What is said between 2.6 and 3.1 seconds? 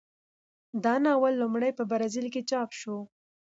شو.